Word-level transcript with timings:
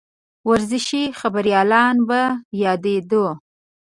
ورزشي 0.49 1.03
خبریالان 1.19 1.95
به 2.07 2.21
یادېدوو. 2.63 3.29